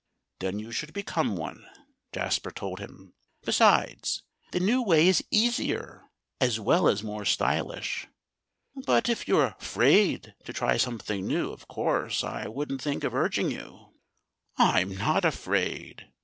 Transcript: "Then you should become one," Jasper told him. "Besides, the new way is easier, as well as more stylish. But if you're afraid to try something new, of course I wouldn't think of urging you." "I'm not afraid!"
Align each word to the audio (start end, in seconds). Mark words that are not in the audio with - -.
"Then 0.39 0.57
you 0.57 0.71
should 0.71 0.93
become 0.93 1.35
one," 1.35 1.63
Jasper 2.11 2.49
told 2.49 2.79
him. 2.79 3.13
"Besides, 3.43 4.23
the 4.49 4.59
new 4.59 4.81
way 4.81 5.07
is 5.07 5.23
easier, 5.29 6.09
as 6.39 6.59
well 6.59 6.87
as 6.87 7.03
more 7.03 7.23
stylish. 7.23 8.07
But 8.83 9.09
if 9.09 9.27
you're 9.27 9.53
afraid 9.59 10.33
to 10.45 10.53
try 10.53 10.77
something 10.77 11.27
new, 11.27 11.51
of 11.51 11.67
course 11.67 12.23
I 12.23 12.47
wouldn't 12.47 12.81
think 12.81 13.03
of 13.03 13.13
urging 13.13 13.51
you." 13.51 13.91
"I'm 14.57 14.97
not 14.97 15.23
afraid!" 15.23 16.11